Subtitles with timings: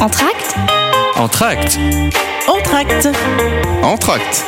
[0.00, 0.54] Entracte
[1.16, 1.78] Entracte
[2.48, 3.08] Entracte
[3.82, 4.46] Entracte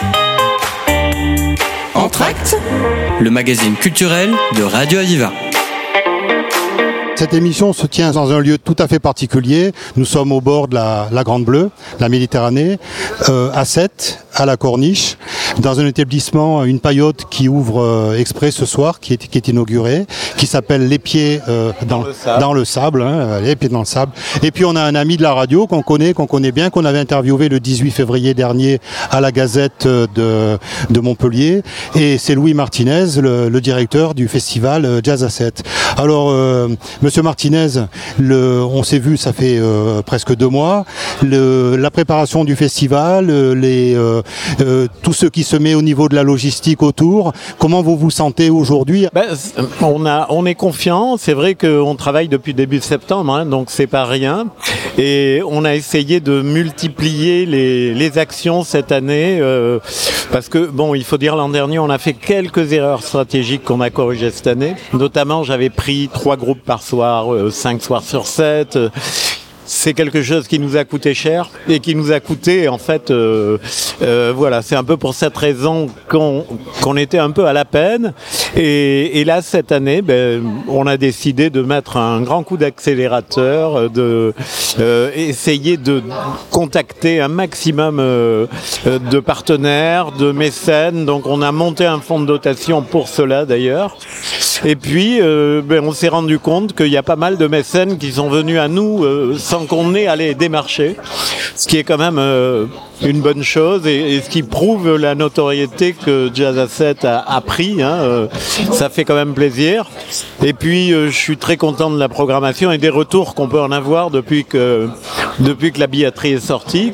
[1.95, 2.57] Entracte
[3.21, 5.31] Le magazine culturel de Radio Aviva.
[7.17, 9.73] Cette émission se tient dans un lieu tout à fait particulier.
[9.97, 12.79] Nous sommes au bord de la, la Grande Bleue, la Méditerranée,
[13.29, 15.19] euh, à 7, à la Corniche,
[15.59, 19.49] dans un établissement, une paillote qui ouvre euh, exprès ce soir, qui est, qui est
[19.49, 20.07] inaugurée,
[20.37, 22.05] qui s'appelle Les Pieds euh, dans,
[22.41, 24.13] dans, le sable, hein, Les Pieds dans le sable.
[24.43, 26.85] Et puis on a un ami de la radio qu'on connaît, qu'on connaît bien, qu'on
[26.85, 28.81] avait interviewé le 18 février dernier
[29.11, 30.59] à la Gazette de,
[30.91, 31.63] de Montpellier.
[31.95, 35.63] Et c'est Louis Martinez, le, le, directeur du festival Jazz à 7.
[35.99, 36.69] Alors, euh,
[37.03, 37.69] Monsieur Martinez,
[38.21, 40.85] on s'est vu, ça fait euh, presque deux mois.
[41.23, 44.23] La préparation du festival, euh,
[45.03, 47.33] tout ce qui se met au niveau de la logistique autour.
[47.59, 49.07] Comment vous vous sentez aujourd'hui?
[49.13, 49.27] Ben,
[49.81, 51.17] on, a, on est confiant.
[51.19, 54.47] C'est vrai qu'on travaille depuis début septembre, hein, donc c'est pas rien.
[54.99, 59.41] Et on a essayé de multiplier les, les actions cette année
[60.33, 63.83] parce que bon, il faut dire l'an dernier, on a fait quelques erreurs stratégiques qu'on
[63.83, 64.75] a corrigées cette année.
[64.95, 68.79] Notamment, j'avais pris trois groupes par soir, euh, cinq soirs sur sept.
[69.75, 73.11] C'est quelque chose qui nous a coûté cher et qui nous a coûté en fait
[73.11, 73.57] euh,
[74.03, 76.45] euh, voilà c'est un peu pour cette raison qu'on
[76.83, 78.13] qu'on était un peu à la peine.
[78.55, 83.91] Et, et là cette année ben, on a décidé de mettre un grand coup d'accélérateur
[83.91, 84.35] de
[84.79, 86.03] euh, essayer de
[86.51, 88.47] contacter un maximum euh,
[88.85, 91.07] de partenaires de mécènes.
[91.07, 93.97] Donc on a monté un fonds de dotation pour cela d'ailleurs.
[94.65, 97.99] Et puis euh, ben, on s'est rendu compte qu'il y a pas mal de mécènes
[97.99, 100.97] qui sont venus à nous euh, sans qu'on ait à les démarcher,
[101.57, 102.67] ce qui est quand même euh,
[103.03, 107.83] une bonne chose et, ce qui prouve la notoriété que Jazz Asset a, pris.
[107.83, 108.27] Hein, euh,
[108.73, 109.91] ça fait quand même plaisir.
[110.43, 113.61] Et puis euh, je suis très content de la programmation et des retours qu'on peut
[113.61, 114.89] en avoir depuis que
[115.39, 116.93] depuis que la billetterie est sortie.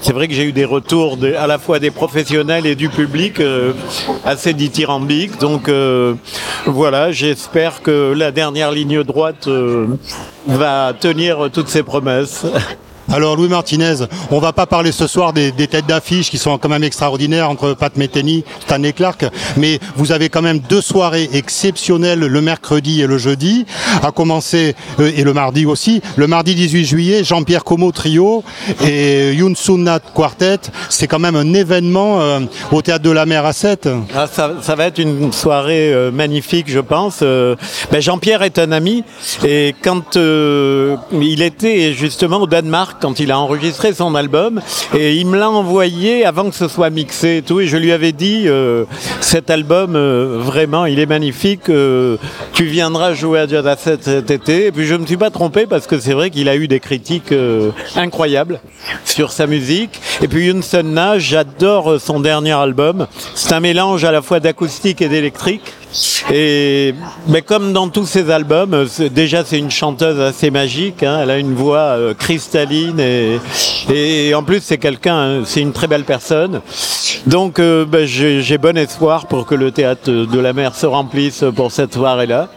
[0.00, 3.40] C'est vrai que j'ai eu des retours à la fois des professionnels et du public
[4.24, 5.38] assez dithyrambiques.
[5.38, 5.70] Donc
[6.66, 9.48] voilà, j'espère que la dernière ligne droite
[10.46, 12.44] va tenir toutes ses promesses.
[13.12, 16.68] Alors Louis Martinez, on va pas parler ce soir des, têtes d'affiche qui sont quand
[16.68, 19.24] même extraordinaires entre Pat Metheny, Stanley Clark,
[19.56, 23.66] mais vous avez quand même deux soirées exceptionnelles le mercredi et le jeudi,
[24.04, 26.02] à commencer euh, et le mardi aussi.
[26.14, 28.44] Le mardi 18 juillet, Jean-Pierre Como trio
[28.86, 32.40] et Youn Sunnat Quartet, c'est quand même un événement euh,
[32.70, 33.88] au théâtre de la Mer à 7.
[34.14, 37.22] Ah, ça, va être une soirée euh, magnifique, je pense.
[37.22, 39.02] Ben Jean-Pierre est un ami
[39.44, 44.60] et quand il était justement au Danemark quand il a enregistré son album
[44.94, 47.92] et il me l'a envoyé avant que ce soit mixé et tout et je lui
[47.92, 48.84] avais dit euh,
[49.20, 52.16] cet album euh, vraiment il est magnifique euh,
[52.52, 54.66] tu viendras jouer à Jazz cet, été.
[54.66, 56.80] Et puis je me suis pas trompé parce que c'est vrai qu'il a eu des
[56.80, 57.32] critiques
[57.96, 58.60] incroyables
[59.04, 60.00] sur sa musique.
[60.20, 63.06] Et puis Yun Sun Na j'adore son dernier album.
[63.34, 65.72] C'est un mélange à la fois d'acoustique et d'électrique.
[66.32, 66.94] Et
[67.26, 71.02] mais comme dans tous ses albums, déjà c'est une chanteuse assez magique.
[71.02, 72.14] Hein, elle a une voix euh,
[72.98, 73.38] et,
[73.88, 76.60] et en plus c'est quelqu'un, hein, c'est une très belle personne.
[77.26, 81.44] Donc euh, ben, j'ai bon espoir pour que le théâtre de la mer se remplisse
[81.54, 82.48] pour cette soirée-là.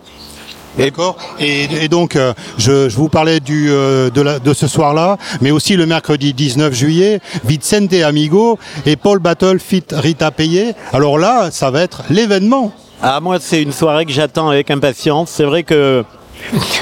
[0.78, 1.18] D'accord.
[1.40, 5.18] Et, et, donc, euh, je, je, vous parlais du, euh, de, la, de ce soir-là,
[5.40, 8.58] mais aussi le mercredi 19 juillet, Vicente Amigo
[8.88, 10.74] et Paul Battle fit Rita Payet.
[10.92, 12.74] Alors là, ça va être l'événement.
[13.04, 15.30] Ah, moi, c'est une soirée que j'attends avec impatience.
[15.30, 16.04] C'est vrai que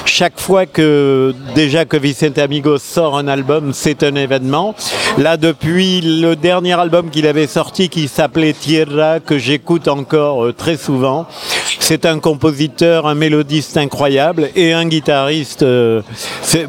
[0.06, 4.76] chaque fois que déjà que Vicente Amigo sort un album, c'est un événement.
[5.18, 10.54] Là, depuis le dernier album qu'il avait sorti, qui s'appelait Tierra, que j'écoute encore euh,
[10.54, 11.28] très souvent,
[11.80, 15.64] c'est un compositeur, un mélodiste incroyable et un guitariste.
[15.64, 16.02] Euh,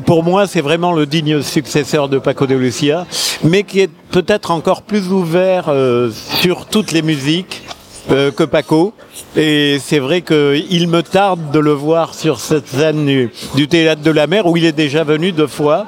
[0.06, 3.06] pour moi, c'est vraiment le digne successeur de Paco de Lucia,
[3.44, 6.10] mais qui est peut-être encore plus ouvert euh,
[6.40, 7.62] sur toutes les musiques
[8.08, 8.92] que Paco.
[9.36, 14.10] Et c'est vrai qu'il me tarde de le voir sur cette scène du théâtre de
[14.10, 15.86] la mer où il est déjà venu deux fois.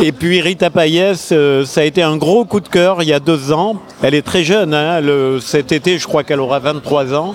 [0.00, 3.12] Et puis Rita Payès, euh, ça a été un gros coup de cœur il y
[3.12, 3.76] a deux ans.
[4.02, 5.00] Elle est très jeune, hein,
[5.40, 7.34] cet été je crois qu'elle aura 23 ans.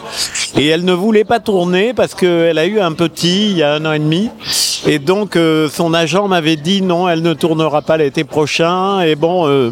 [0.58, 3.74] Et elle ne voulait pas tourner parce qu'elle a eu un petit il y a
[3.74, 4.30] un an et demi.
[4.86, 9.02] Et donc euh, son agent m'avait dit non, elle ne tournera pas l'été prochain.
[9.02, 9.72] Et bon, euh,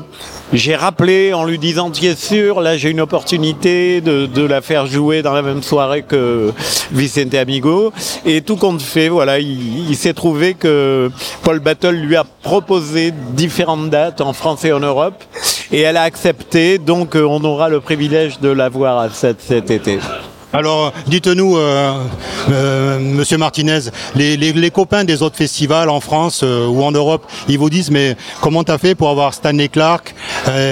[0.54, 4.62] j'ai rappelé en lui disant tu es sûr, là j'ai une opportunité de, de, la
[4.62, 6.54] faire jouer dans la même soirée que
[6.92, 7.92] Vicente Amigo.
[8.25, 11.12] Et tout compte fait, voilà, il, il s'est trouvé que
[11.44, 12.69] Paul Battle lui a proposé
[13.33, 15.24] différentes dates en France et en Europe.
[15.71, 19.42] Et elle a accepté, donc euh, on aura le privilège de la voir à cet,
[19.42, 20.00] cet été.
[20.51, 21.94] Alors, dites-nous, euh,
[22.50, 23.81] euh, Monsieur Martinez,
[24.16, 28.16] les, copains des autres festivals en France euh, ou en Europe, ils vous disent, mais
[28.42, 30.16] comment t'as fait pour avoir Stanley Clark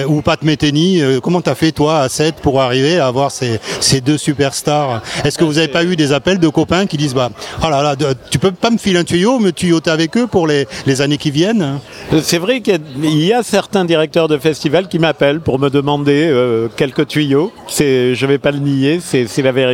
[0.07, 3.59] ou Pat Metheny Comment t'as fait toi à 7 pour arriver à avoir ces,
[4.01, 5.03] deux superstars?
[5.23, 7.29] Est-ce que vous n'avez pas eu des appels de copains qui disent, bah,
[7.63, 7.95] oh là
[8.31, 10.65] tu peux pas me filer un tuyau, me tuyauter avec eux pour les,
[11.01, 11.79] années qui viennent
[12.23, 16.33] C'est vrai qu'il y y a certains directeurs de festivals qui m'appellent pour me demander
[16.75, 17.51] quelques tuyaux.
[17.77, 19.66] Je vais pas le nier, c'est la vérité.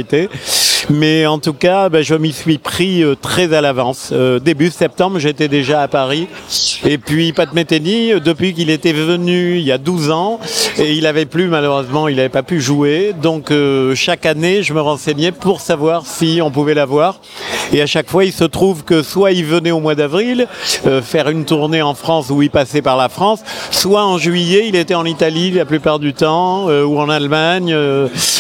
[0.90, 4.10] Mais en tout cas, ben, je m'y suis pris euh, très à l'avance.
[4.12, 6.28] Euh, début septembre, j'étais déjà à Paris.
[6.86, 10.40] Et puis Pat Metheny, euh, depuis qu'il était venu il y a 12 ans,
[10.78, 13.14] et il avait plus malheureusement, il n'avait pas pu jouer.
[13.22, 13.52] Donc
[13.96, 17.20] chaque année, je me renseignais pour savoir si on pouvait l'avoir.
[17.72, 20.48] Et à chaque fois, il se trouve que soit il venait au mois d'avril
[21.04, 23.42] faire une tournée en France où il passait par la France,
[23.72, 27.76] soit en juillet, il était en Italie la plupart du temps ou en Allemagne.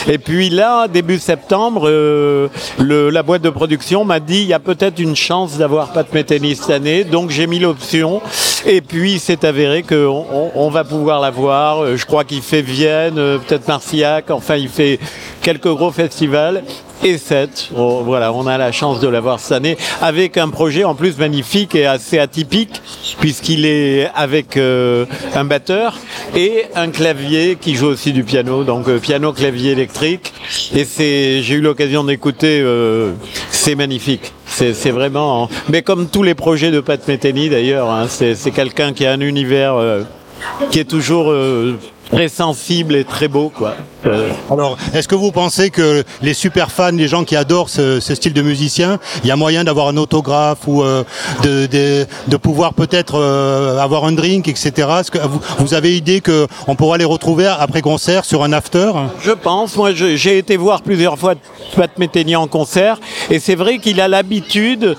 [0.07, 2.48] et puis là, début septembre, euh,
[2.80, 6.12] le- la boîte de production m'a dit il y a peut-être une chance d'avoir Pat
[6.13, 8.22] Metheny cette année, donc j'ai mis l'option.
[8.66, 11.84] Et puis c'est avéré qu'on on, on va pouvoir l'avoir.
[11.84, 15.00] Euh, Je crois qu'il fait Vienne, euh, peut-être Marcillac, enfin il fait
[15.42, 16.63] quelques gros festivals.
[17.05, 20.95] Et 7, voilà, on a la chance de l'avoir cette année, avec un projet en
[20.95, 22.81] plus magnifique et assez atypique,
[23.19, 25.05] puisqu'il est avec euh,
[25.35, 25.97] un batteur
[26.33, 30.33] et un clavier qui joue aussi du piano, donc euh, piano, clavier électrique.
[30.73, 33.11] Et c'est, j'ai eu l'occasion d'écouter, euh,
[33.50, 34.31] c'est magnifique.
[34.45, 38.94] C'est vraiment, mais comme tous les projets de Pat Metheny d'ailleurs, hein, c'est c'est quelqu'un
[38.94, 40.03] qui a un univers euh,
[40.69, 41.77] qui est toujours euh,
[42.11, 43.75] très sensible et très beau, quoi.
[44.05, 48.00] Euh, Alors, est-ce que vous pensez que les super fans, les gens qui adorent ce,
[48.00, 51.03] ce style de musicien, il y a moyen d'avoir un autographe ou euh,
[51.44, 54.71] de, de, de pouvoir peut-être euh, avoir un drink, etc.
[55.00, 58.91] Est-ce que vous, vous avez idée qu'on pourra les retrouver après concert sur un after?
[59.21, 61.35] Je pense, moi j'ai été voir plusieurs fois
[61.75, 64.95] Pat Metheny en concert et c'est vrai qu'il a l'habitude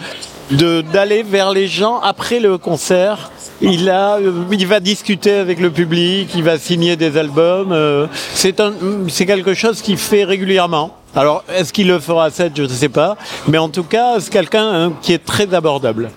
[0.50, 3.30] de- d'aller vers les gens après le concert.
[3.60, 7.72] Il, a, euh, il va discuter avec le public, il va signer des albums.
[7.72, 10.96] euh, c'est quelque chose qu'il fait régulièrement.
[11.16, 13.16] Alors, est-ce qu'il le fera à 7 Je ne sais pas.
[13.46, 16.10] Mais en tout cas, c'est quelqu'un hein, qui est très abordable.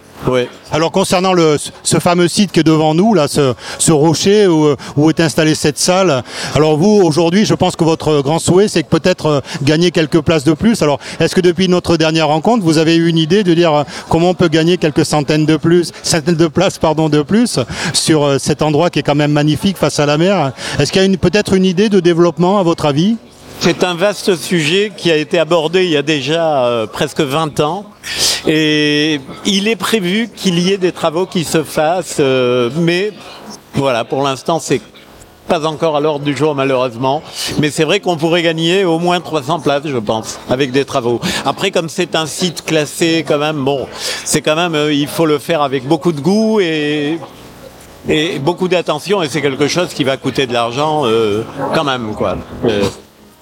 [0.72, 1.34] Alors concernant
[1.84, 5.78] ce fameux site qui est devant nous, là, ce, rocher où, où est installée cette
[5.78, 6.24] salle,
[6.56, 10.44] alors vous, aujourd'hui, je pense que votre grand souhait, c'est peut-être euh, gagner quelques places
[10.44, 10.82] de plus.
[10.82, 13.84] Alors, est-ce que depuis notre dernière rencontre, vous avez eu une idée de dire euh,
[14.10, 17.60] comment on peut gagner quelques centaines de plus, centaines de places, de plus
[17.94, 20.52] sur euh, cet endroit qui est quand même magnifique face à la mer?
[20.80, 23.18] Est-ce qu'il y a peut-être une idée de développement à votre avis?
[23.60, 27.60] C'est un vaste sujet qui a été abordé il y a déjà euh, presque 20
[27.60, 27.86] ans.
[28.48, 33.12] Et il est prévu qu'il y ait des travaux qui se fassent, euh, mais
[33.74, 34.82] voilà, pour l'instant, c'est
[35.48, 37.24] pas encore à l'ordre du jour malheureusement,
[37.60, 41.20] mais c'est vrai qu'on pourrait gagner au moins 300 places, je pense, avec des travaux.
[41.46, 43.88] Après, comme c'est un site classé, quand même, bon,
[44.24, 47.18] c'est quand même, euh, il faut le faire avec beaucoup de goût et
[48.10, 51.44] et beaucoup d'attention, et c'est quelque chose qui va coûter de l'argent euh,
[51.74, 52.38] quand même, quoi.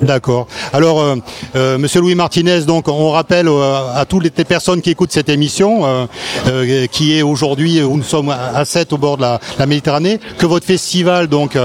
[0.02, 0.48] D'accord.
[0.74, 1.16] Alors, euh,
[1.56, 5.30] euh, Monsieur Louis Martinez, donc on rappelle euh, à toutes les personnes qui écoutent cette
[5.30, 6.08] émission,
[6.48, 10.20] euh, qui est aujourd'hui où nous sommes à à 7 au bord de la, Méditerranée,
[10.38, 11.58] que votre festival donc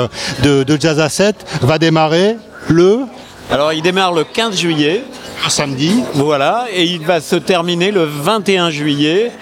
[0.42, 2.36] de, de jazz à 7 va démarrer
[2.68, 3.00] le
[3.50, 5.02] Alors il démarre le 15 juillet,
[5.48, 6.02] samedi.
[6.14, 9.32] voilà, et il va se terminer le 21 juillet.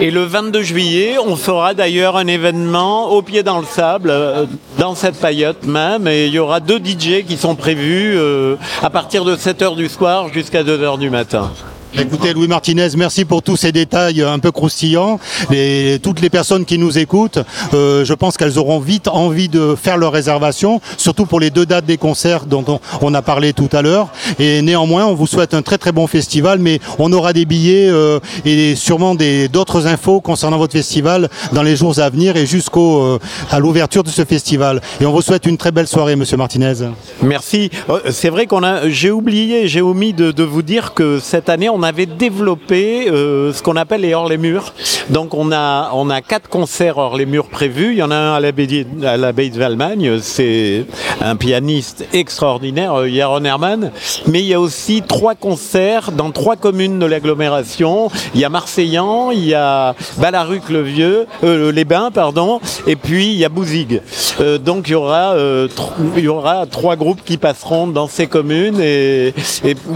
[0.00, 4.46] Et le 22 juillet, on fera d'ailleurs un événement au pied dans le sable, euh,
[4.78, 8.90] dans cette paillote même, et il y aura deux DJ qui sont prévus euh, à
[8.90, 11.50] partir de 7h du soir jusqu'à 2h du matin.
[11.94, 15.18] Écoutez, Louis Martinez, merci pour tous ces détails un peu croustillants.
[15.50, 17.38] Et toutes les personnes qui nous écoutent,
[17.72, 21.64] euh, je pense qu'elles auront vite envie de faire leur réservation, surtout pour les deux
[21.64, 24.08] dates des concerts dont on, a parlé tout à l'heure.
[24.38, 27.88] Et néanmoins, on vous souhaite un très très bon festival, mais on aura des billets
[27.88, 29.16] euh, et sûrement
[29.50, 33.18] d'autres infos concernant votre festival dans les jours à venir et jusqu'au euh,
[33.50, 34.82] à l'ouverture de ce festival.
[35.00, 36.74] Et on vous souhaite une très belle soirée, Monsieur Martinez.
[37.22, 37.70] Merci.
[38.10, 41.70] C'est vrai qu'on a, j'ai oublié, j'ai omis de, de vous dire que cette année
[41.70, 44.74] on avait développé euh, ce qu'on appelle les hors les murs.
[45.10, 47.92] Donc on a, on a quatre concerts hors les murs prévus.
[47.92, 50.18] Il y en a un à l'abbaye de Valmagne.
[50.20, 50.86] C'est
[51.20, 53.92] un pianiste extraordinaire, euh, Yaron Herman.
[54.26, 58.10] Mais il y a aussi trois concerts dans trois communes de l'agglomération.
[58.34, 63.36] Il y a Marseillan, il y a Balaruc-le-Vieux, euh, les Bains, pardon, et puis il
[63.38, 64.00] y a Bouzigues.
[64.40, 65.68] Euh, donc il y aura, euh,
[66.16, 69.34] il y aura trois groupes qui passeront dans ces communes et,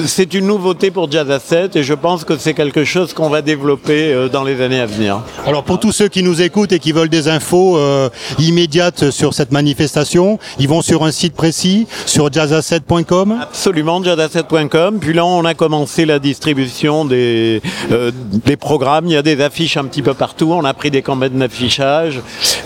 [0.06, 1.38] c'est une nouveauté pour Jazz à
[1.72, 1.74] 7.
[1.74, 4.80] chouette et je pense que c'est quelque chose qu'on va développer euh, dans les années
[4.80, 5.20] à venir.
[5.46, 9.34] Alors pour tous ceux qui nous écoutent et qui veulent des infos euh, immédiates sur
[9.34, 14.98] cette manifestation, ils vont sur un site précis, sur jazz7.com Absolument, jazz7.com.
[15.00, 17.60] Puis là, on a commencé la distribution des,
[17.90, 18.10] euh,
[18.44, 19.06] des programmes.
[19.06, 20.52] Il y a des affiches un petit peu partout.
[20.52, 22.20] On a pris des campagnes d'affichage.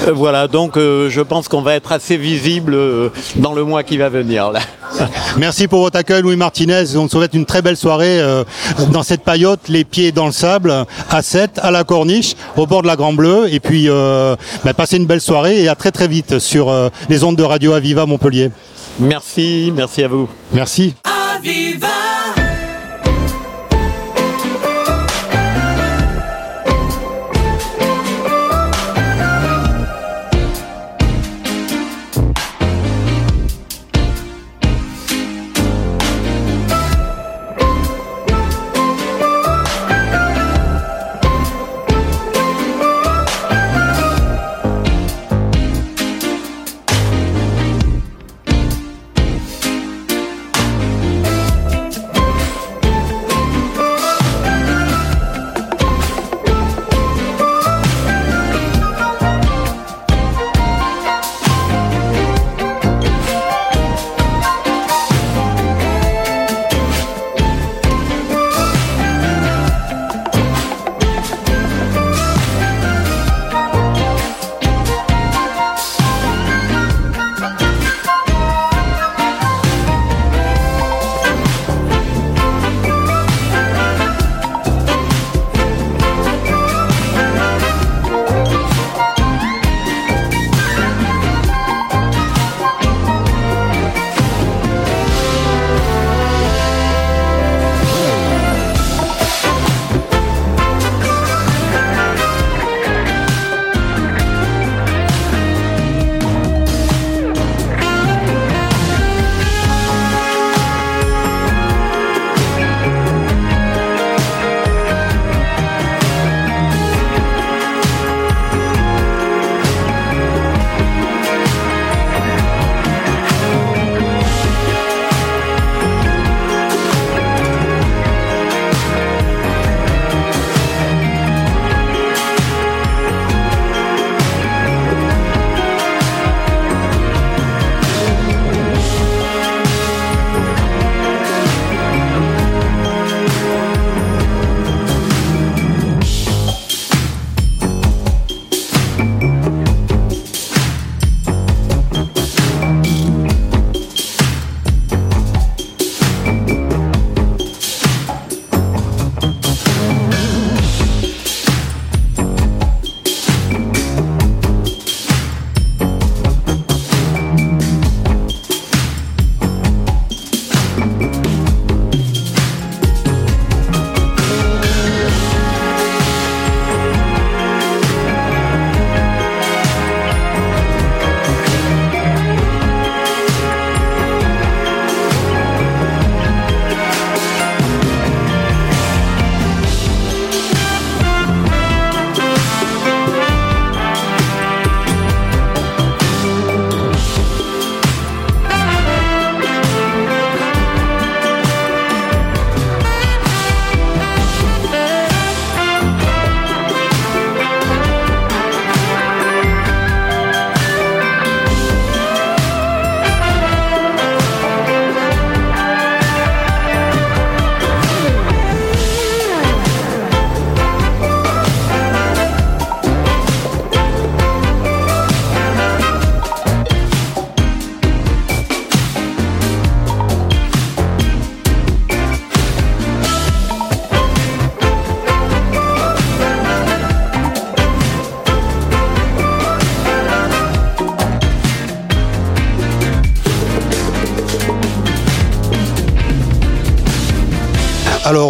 [0.07, 2.77] Euh, voilà, donc je pense qu'on va être assez visible
[3.37, 4.51] dans le mois qui va venir.
[4.51, 4.61] Là.
[5.37, 6.97] Merci pour votre accueil, Louis Martinez.
[6.97, 8.21] On souhaite une très belle soirée
[8.97, 10.73] dans cette paillote, les pieds dans le sable,
[11.11, 13.53] à 7, à la corniche, au bord de la Grand Bleue.
[13.53, 16.89] Et puis, euh, bah, passez une belle soirée et à très très vite sur euh,
[17.11, 18.51] les ondes de Radio Aviva Montpellier.
[18.99, 20.31] Merci, merci à vous.
[20.51, 20.95] Merci.
[21.37, 21.96] Aviva.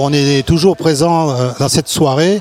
[0.06, 2.40] On est toujours présent euh, dans cette soirée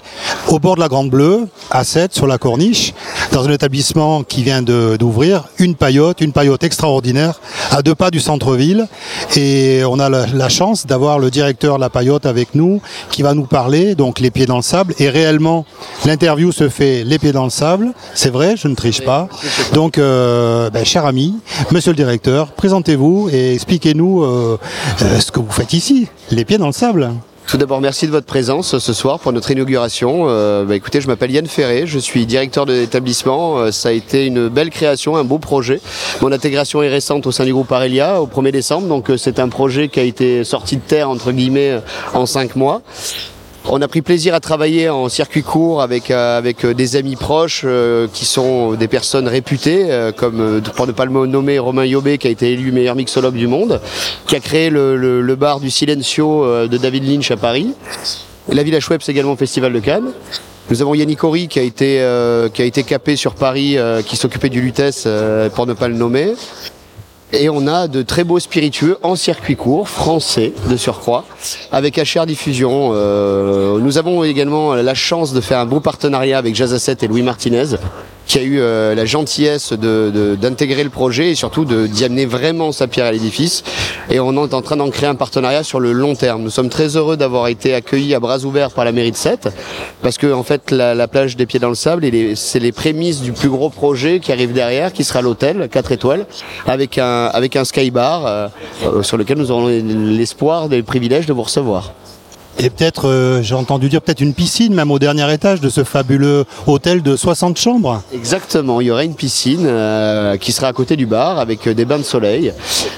[0.50, 2.93] au bord de la Grande Bleue, à 7, sur la Corniche,
[3.31, 7.41] dans un établissement qui vient d'ouvrir, une paillote, une paillote extraordinaire,
[7.72, 8.88] à deux pas du centre-ville.
[9.36, 13.24] Et on a la, la chance d'avoir le directeur de la paillote avec nous, qui
[13.24, 14.93] va nous parler, donc les pieds dans le sable.
[15.00, 15.65] Et réellement,
[16.05, 17.93] l'interview se fait les pieds dans le sable.
[18.13, 19.27] C'est vrai, je ne triche pas.
[19.74, 21.36] Donc, euh, ben, cher ami,
[21.72, 24.60] monsieur le directeur, présentez-vous et expliquez-nous euh,
[25.01, 27.10] euh, ce que vous faites ici, les pieds dans le sable.
[27.48, 30.25] Tout d'abord, merci de votre présence ce soir pour notre inauguration.
[30.28, 33.60] Euh, bah, écoutez, je m'appelle Yann Ferré, je suis directeur de l'établissement.
[33.60, 35.80] Euh, ça a été une belle création, un beau projet.
[36.22, 39.40] Mon intégration est récente au sein du groupe Arelia au 1er décembre, donc euh, c'est
[39.40, 41.82] un projet qui a été sorti de terre entre guillemets
[42.16, 42.82] en cinq mois.
[43.67, 47.15] On a pris plaisir à travailler en circuit court avec, euh, avec euh, des amis
[47.15, 52.19] proches euh, qui sont des personnes réputées, comme pour ne pas le nommer Romain Yobé
[52.19, 53.81] qui a été élu meilleur mixologue du monde,
[54.27, 57.74] qui a créé le, bar du Silencio de David Lynch à Paris.
[58.50, 60.12] La Villa Schweppes également au Festival de Cannes.
[60.69, 62.01] Nous avons Yannick Horry qui a été
[62.53, 65.07] qui a été capé sur Paris, qui s'occupait du Lutèce
[65.55, 66.34] pour ne pas le nommer.
[67.38, 71.25] Et on a de très beaux spiritueux en circuit court, français de surcroît,
[71.72, 72.92] avec HR Diffusion.
[72.94, 77.08] Euh, nous avons également la chance de faire un beau partenariat avec Jazz Asset et
[77.08, 77.75] Louis Martinez
[78.25, 82.88] qui a eu euh, la gentillesse d'intégrer le projet et surtout d'y amener vraiment sa
[82.88, 83.63] pierre à l'édifice.
[84.10, 86.44] Et on est en train d'en créer un partenariat sur le long terme.
[86.44, 89.50] Nous sommes très heureux d'avoir été accueillis à bras ouverts par la mairie de Sète,
[90.01, 92.05] parce que en fait la, plage des pieds dans le sable,
[92.36, 96.25] c'est les prémices du plus gros projet qui arrive derrière, qui sera l'hôtel 4 étoiles,
[96.67, 98.48] avec un, avec skybar euh,
[98.84, 101.94] euh, sur lequel nous aurons l'espoir et le privilège de vous recevoir.
[102.57, 105.83] Et peut-être, euh, j'ai entendu dire peut-être une piscine même au dernier étage de ce
[105.83, 108.01] fabuleux hôtel de 60 chambres.
[108.13, 111.74] Exactement, il y aura une piscine euh, qui sera à côté du bar avec euh,
[111.74, 112.53] des bains de soleil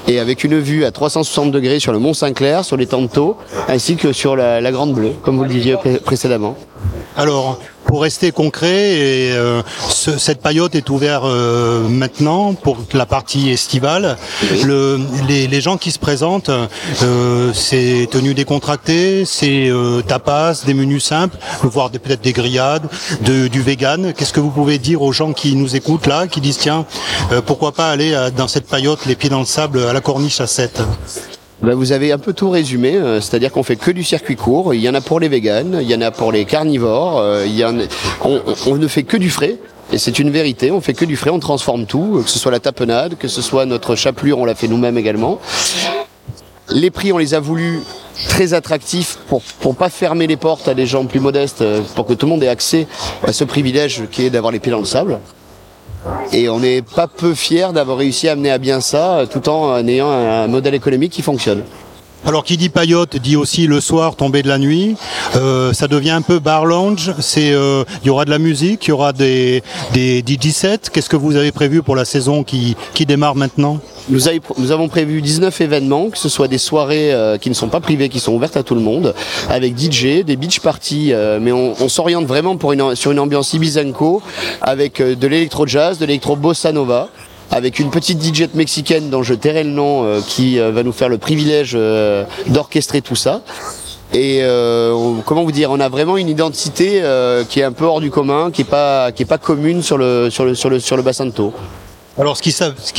[0.07, 3.35] et avec une vue à 360 degrés sur le Mont Saint-Clair, sur les Tantos,
[3.67, 6.55] ainsi que sur la, la Grande Bleue, comme vous le disiez précédemment.
[7.15, 13.49] Alors, pour rester concret, et, euh, cette paillote est ouverte euh, maintenant pour la partie
[13.49, 14.17] estivale.
[14.65, 19.71] Le, les, gens qui se présentent, euh, c'est tenue décontractée, c'est
[20.07, 22.87] tapas, des menus simples, voire peut-être des grillades,
[23.21, 24.13] du vegan.
[24.13, 26.85] Qu'est-ce que vous pouvez dire aux gens qui nous écoutent là, qui disent tiens,
[27.45, 30.47] pourquoi pas aller dans cette paillote les pieds dans le sable à la corniche à
[30.47, 30.81] 7
[31.61, 34.75] ben vous avez un peu tout résumé, euh, c'est-à-dire qu'on fait que du circuit court.
[34.75, 37.19] Il y en a pour les véganes, il y en a pour les carnivores.
[37.19, 37.47] Euh,
[38.23, 39.55] on, ne fait que du frais.
[39.91, 42.51] Et c'est une vérité, on fait que du frais, on transforme tout, que ce soit
[42.51, 45.39] la tapenade, que ce soit notre chapelure, on l'a fait nous-mêmes également.
[46.69, 47.79] Les prix, on les a voulu
[48.27, 52.05] très attractifs pour pour pas fermer les portes à des gens plus modestes, euh, pour
[52.05, 52.85] que tout le monde ait accès
[53.23, 55.19] à ce privilège qui est d'avoir les pieds dans le sable.
[56.31, 59.85] Et on n'est pas peu fiers d'avoir réussi à amener à bien ça, tout en
[59.87, 61.63] ayant un modèle économique qui fonctionne.
[62.27, 64.97] Alors qui dit paillote dit aussi le soir tomber de la nuit.
[65.37, 67.13] Euh, ça devient un peu bar lounge.
[67.21, 69.63] C'est, euh, il y aura de la musique, il y aura des
[69.93, 70.89] des DJ sets.
[70.91, 72.75] Qu'est-ce que vous avez prévu pour la saison qui
[73.07, 77.53] démarre maintenant nous, avons prévu 19 événements, que ce soit des soirées euh, qui ne
[77.53, 79.13] sont pas privées, qui sont ouvertes à tout le monde,
[79.49, 81.11] avec DJ, des beach parties,
[81.41, 82.57] mais on, s'oriente vraiment
[82.95, 84.21] sur une ambiance Ibizanco,
[84.61, 87.09] avec de l'électro jazz, de l'électro bossa nova
[87.51, 90.91] avec une petite DJ mexicaine dont je tairai le nom, euh, qui euh, va nous
[90.91, 93.41] faire le privilège euh, d'orchestrer tout ça.
[94.13, 94.41] Et
[95.25, 97.03] comment vous dire, on a vraiment une identité
[97.49, 99.97] qui est un peu hors du commun, qui est pas qui est pas commune sur
[99.97, 101.53] le sur le sur le sur le bassin de Taux.
[102.19, 102.51] Alors ce qui,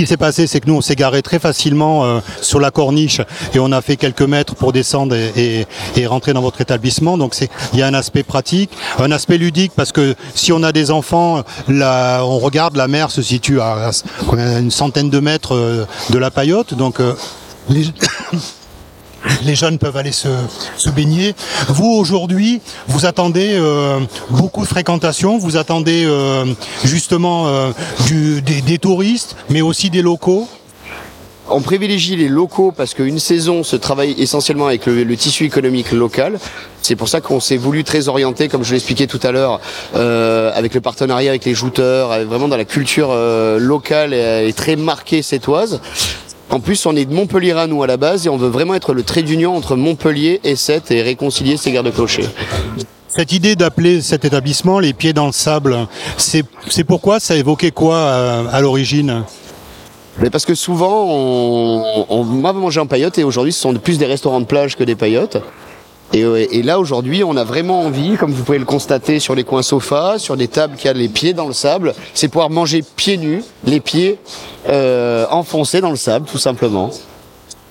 [0.06, 3.20] s'est passé, c'est que nous on s'est garé très facilement euh, sur la corniche
[3.52, 5.66] et on a fait quelques mètres pour descendre et,
[6.06, 7.18] rentrer dans votre établissement.
[7.18, 7.36] Donc
[7.72, 10.92] il y a un aspect pratique, un aspect ludique parce que si on a des
[10.92, 13.90] enfants, on regarde la mer se situe à,
[14.32, 16.74] une centaine de mètres euh, de la paillote.
[16.74, 17.14] Donc euh,
[17.68, 17.86] les,
[19.44, 20.28] les jeunes peuvent aller se,
[20.94, 21.34] baigner.
[21.68, 24.00] Vous, aujourd'hui, vous attendez euh,
[24.30, 26.44] beaucoup de fréquentation, vous attendez euh,
[26.84, 27.70] justement euh,
[28.40, 30.48] des, touristes, mais aussi des locaux
[31.50, 36.38] on privilégie les locaux parce qu'une saison se travaille essentiellement avec le, tissu économique local.
[36.82, 39.58] C'est pour ça qu'on s'est voulu très orienter, comme je l'expliquais tout à l'heure,
[39.94, 43.14] avec le partenariat avec les jouteurs, vraiment dans la culture
[43.58, 45.80] locale et, très marquée sétoise.
[46.50, 48.74] En plus, on est de Montpellier à nous à la base et on veut vraiment
[48.74, 52.24] être le trait d'union entre Montpellier et Sète et réconcilier ces guerres de clocher.
[53.08, 55.76] Cette idée d'appeler cet établissement les pieds dans le sable,
[56.16, 56.44] c'est
[56.86, 59.24] pourquoi ça évoquait quoi euh, à, l'origine?
[60.20, 63.98] Mais parce que souvent, on, on, va manger en paillote et aujourd'hui, ce sont plus
[63.98, 65.38] des restaurants de plage que des paillotes.
[66.14, 69.62] Et, là aujourd'hui, on a vraiment envie, comme vous pouvez le constater sur les coins
[69.62, 73.18] sofas, sur des tables qui a les pieds dans le sable, c'est pouvoir manger pieds
[73.18, 74.18] nus, les pieds
[74.68, 76.90] euh, enfoncés dans le sable, tout simplement.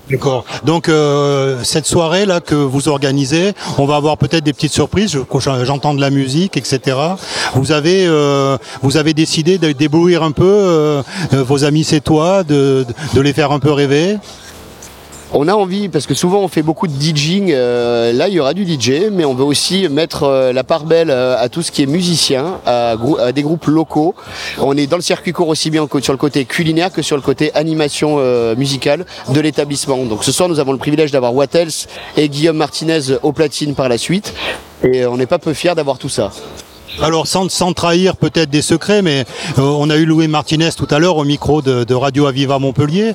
[0.08, 0.44] D'accord.
[0.64, 5.18] Donc euh, cette soirée là que vous organisez, on va avoir peut-être des petites surprises.
[5.64, 6.96] J'entends de la musique, etc.
[7.54, 12.86] Vous avez euh, vous avez décidé de débrouiller un peu vos amis c'est toi, de,
[13.12, 14.16] de les faire un peu rêver?
[15.34, 18.40] On a envie, parce que souvent on fait beaucoup de DJing, euh, là il y
[18.40, 21.60] aura du DJ, mais on veut aussi mettre euh, la part belle euh, à tout
[21.60, 22.96] ce qui est musicien, à,
[23.34, 24.14] des groupes locaux.
[24.58, 27.22] On est dans le circuit court aussi bien sur le côté culinaire que sur le
[27.22, 28.18] côté animation
[28.56, 30.04] musicale de l'établissement.
[30.04, 31.68] Donc ce soir nous avons le privilège d'avoir Wattels
[32.16, 34.32] et Guillaume Martinez au platine par la suite,
[34.82, 36.30] et on n'est pas peu fiers d'avoir tout ça.
[37.00, 39.24] Alors sans, trahir peut-être des secrets, mais
[39.58, 43.14] euh, on a eu Louis Martinez tout à l'heure au micro de, Radio Aviva Montpellier,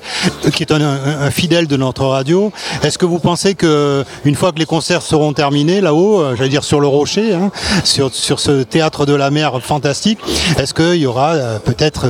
[0.54, 2.54] qui est un, fidèle de notre radio.
[2.82, 6.50] Est-ce que vous pensez que une fois que les concerts seront terminés là-haut, euh, j'allais
[6.50, 7.52] dire sur le rocher, hein,
[7.84, 10.20] sur, ce théâtre de la mer fantastique,
[10.58, 12.06] est-ce qu'il y aura euh, peut-être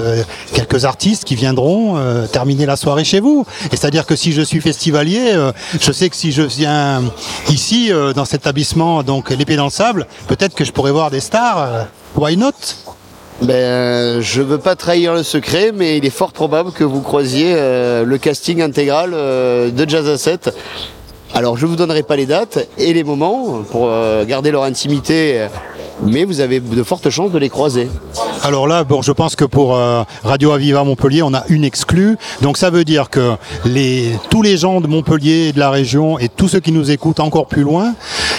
[0.54, 1.98] quelques artistes qui viendront
[2.32, 3.46] terminer la soirée chez vous?
[3.72, 5.34] Et c'est-à-dire que si je suis festivalier,
[5.80, 7.02] je sais que si je viens
[7.50, 11.20] ici dans cet établissement, donc l'épée dans le sable, peut-être que je pourrais voir des
[11.20, 11.84] stars euh,
[12.16, 12.54] why not?
[13.42, 17.54] Ben, je veux pas trahir le secret, mais il est fort probable que vous croisiez
[17.56, 20.56] euh, le casting intégral euh, de Jazz à 7.
[21.34, 23.90] Alors je vous donnerai pas les dates et les moments pour
[24.28, 25.48] garder leur intimité
[26.02, 27.90] mais vous avez de fortes chances de les croiser.
[28.46, 32.18] Alors là, bon, je pense que pour euh, Radio Aviva Montpellier, on a une exclue.
[32.42, 33.38] Donc ça veut dire que
[34.30, 37.22] tous les gens de Montpellier et de la région et tous ceux qui nous écoutent
[37.22, 37.96] encore plus loin,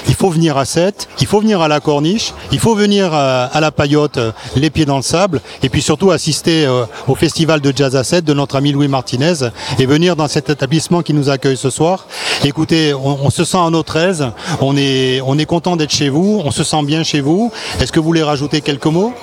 [0.06, 3.44] il faut venir à Sète, il faut venir à la Corniche, il faut venir à,
[3.44, 7.14] à la Paillote, euh, les pieds dans le sable, et puis surtout assister euh, au
[7.14, 11.00] festival de jazz à Sète de notre ami Louis Martinez et venir dans cet établissement
[11.00, 12.08] qui nous accueille ce soir.
[12.44, 14.26] Écoutez, on, se sent en notre aise,
[14.60, 17.50] on est content d'être chez vous, on se sent bien chez vous.
[17.80, 19.14] Est-ce que vous voulez rajouter quelques mots?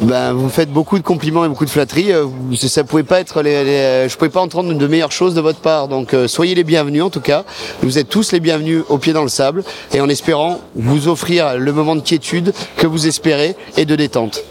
[0.00, 2.12] Ben, vous faites beaucoup de compliments et beaucoup de flatteries.
[2.12, 5.40] Euh, ça pouvait pas être les, les, je pouvais pas entendre de meilleures choses de
[5.40, 5.88] votre part.
[5.88, 7.44] Donc euh, soyez les bienvenus en tout cas.
[7.82, 11.58] Vous êtes tous les bienvenus au pied dans le sable et en espérant vous offrir
[11.58, 14.42] le moment de quiétude que vous espérez et de détente.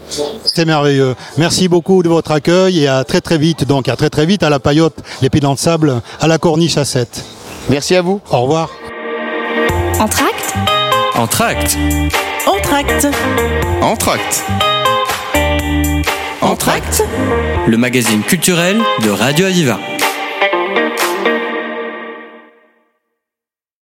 [0.44, 1.14] C'est merveilleux.
[1.38, 3.64] Merci beaucoup de votre accueil et à très très vite.
[3.64, 6.38] Donc à très très vite à la paillote, les pieds dans le sable, à la
[6.38, 7.24] corniche à 7.
[7.70, 8.20] Merci à vous.
[8.30, 8.70] Au revoir.
[9.98, 10.54] Entracte.
[11.14, 11.76] Entracte.
[12.46, 13.08] Entracte.
[13.82, 14.44] Entracte.
[17.66, 19.78] Le magazine culturel de Radio Aviva.